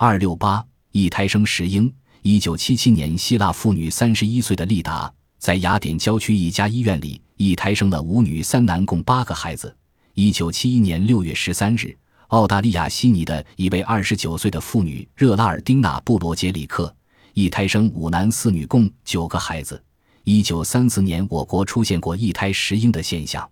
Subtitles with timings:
[0.00, 1.92] 二六八一胎生十婴。
[2.22, 9.76] 一九七七年，希腊妇女三十一岁的丽达在雅典郊区一家医院里一胎生了五女三男，共八个孩子。
[10.14, 11.92] 一九七一年六月十三日，
[12.28, 16.94] 澳大利亚悉尼的一位二十九岁的妇女热拉尔丁娜·布罗杰里克
[17.34, 19.82] 一胎生五男四女，共九个孩子。
[20.22, 23.50] 一九三四年，我国出现过一胎十婴的现象。